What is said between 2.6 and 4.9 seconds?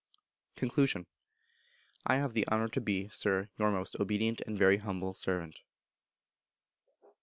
to be, Sir, Your most obedient very